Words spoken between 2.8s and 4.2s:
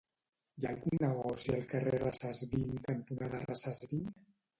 cantonada Recesvint?